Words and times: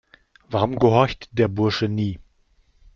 Warum 0.49 0.79
gehorcht 0.79 1.29
der 1.31 1.47
Bursche 1.47 1.87
nie? 1.87 2.19